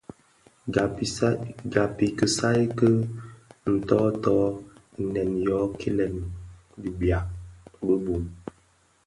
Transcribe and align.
Gab 1.83 1.99
i 2.05 2.07
kisaï 2.17 2.61
ki 2.77 2.87
nton 3.73 4.07
nto 4.15 4.35
inèn 5.01 5.31
yo 5.47 5.59
kilèn 5.79 6.15
di 6.81 6.89
biag 6.99 7.27
bi 7.85 7.95
bum. 8.03 8.23